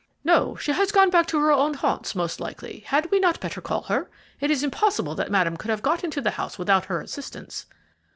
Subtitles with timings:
[0.23, 2.79] "No, she has gone back into her own haunts, most likely.
[2.87, 4.09] Had we not better call her?
[4.39, 7.67] It is impossible that Madame could have got into the house without her assistance."